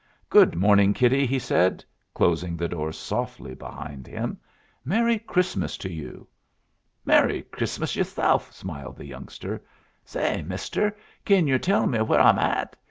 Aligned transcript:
"Good 0.31 0.55
morning, 0.55 0.95
kiddie," 0.95 1.27
he 1.27 1.37
said, 1.37 1.85
closing 2.15 2.57
the 2.57 2.67
door 2.67 2.91
softly 2.91 3.53
behind 3.53 4.07
him. 4.07 4.39
"Merry 4.83 5.19
Christmas 5.19 5.77
to 5.77 5.91
you!" 5.93 6.27
"Merry 7.05 7.43
Chrissmus 7.43 7.95
yerself!" 7.95 8.51
smiled 8.51 8.97
the 8.97 9.05
youngster. 9.05 9.61
"Say, 10.03 10.41
mister, 10.41 10.97
kin 11.23 11.45
yer 11.45 11.59
tell 11.59 11.85
me 11.85 12.01
where 12.01 12.19
I'm 12.19 12.39
at? 12.39 12.75